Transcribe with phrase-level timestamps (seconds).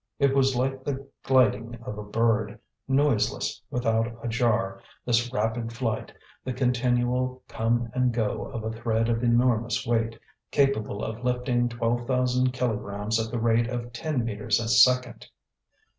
[0.17, 2.57] It was like the gliding of a bird,
[2.87, 6.11] noiseless, without a jar, this rapid flight,
[6.43, 10.17] the continual come and go of a thread of enormous weight,
[10.49, 15.27] capable of lifting twelve thousand kilograms at the rate of ten metres a second.